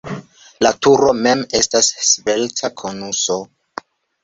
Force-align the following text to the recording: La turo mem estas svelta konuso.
La 0.65 0.71
turo 0.85 1.09
mem 1.27 1.43
estas 1.59 1.91
svelta 2.07 2.73
konuso. 2.85 3.39